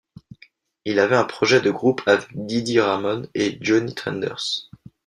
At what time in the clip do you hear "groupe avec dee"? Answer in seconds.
1.69-2.63